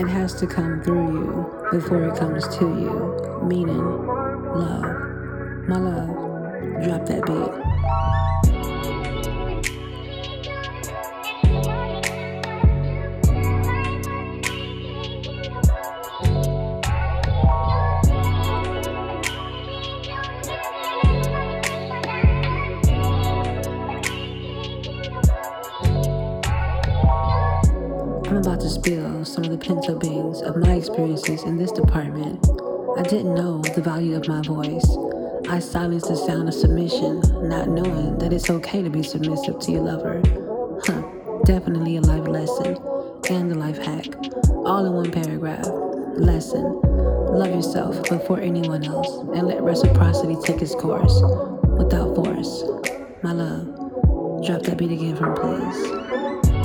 [0.00, 3.42] It has to come through you before it comes to you.
[3.46, 4.96] Meaning, love.
[5.68, 8.29] My love, drop that beat.
[28.30, 31.72] I'm about to spill some of the pent up beans of my experiences in this
[31.72, 32.46] department.
[32.96, 34.86] I didn't know the value of my voice.
[35.48, 39.72] I silenced the sound of submission, not knowing that it's okay to be submissive to
[39.72, 40.22] your lover.
[40.84, 41.02] Huh,
[41.44, 42.78] definitely a life lesson
[43.28, 44.06] and a life hack,
[44.64, 45.66] all in one paragraph.
[46.14, 46.62] Lesson
[47.32, 51.20] Love yourself before anyone else and let reciprocity take its course
[51.78, 52.62] without force.
[53.24, 53.66] My love,
[54.46, 56.59] drop that beat again me, please.